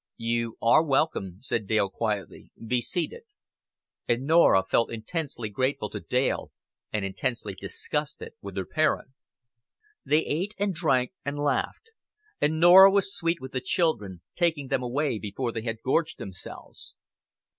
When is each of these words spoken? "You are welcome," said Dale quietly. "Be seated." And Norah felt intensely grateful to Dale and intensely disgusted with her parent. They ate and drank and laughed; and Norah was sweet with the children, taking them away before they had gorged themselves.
"You 0.17 0.57
are 0.63 0.81
welcome," 0.81 1.37
said 1.41 1.67
Dale 1.67 1.87
quietly. 1.91 2.49
"Be 2.65 2.81
seated." 2.81 3.21
And 4.07 4.23
Norah 4.23 4.63
felt 4.67 4.91
intensely 4.91 5.47
grateful 5.47 5.91
to 5.91 5.99
Dale 5.99 6.51
and 6.91 7.05
intensely 7.05 7.53
disgusted 7.53 8.33
with 8.41 8.57
her 8.57 8.65
parent. 8.65 9.09
They 10.03 10.25
ate 10.25 10.55
and 10.57 10.73
drank 10.73 11.11
and 11.23 11.37
laughed; 11.37 11.91
and 12.41 12.59
Norah 12.59 12.89
was 12.89 13.15
sweet 13.15 13.37
with 13.41 13.51
the 13.51 13.61
children, 13.61 14.23
taking 14.33 14.69
them 14.69 14.81
away 14.81 15.19
before 15.19 15.51
they 15.51 15.61
had 15.61 15.83
gorged 15.83 16.17
themselves. 16.17 16.95